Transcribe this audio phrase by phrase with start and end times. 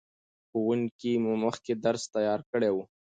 [0.49, 1.11] ښوونکي
[1.43, 2.77] مخکې درس تیار کړی و.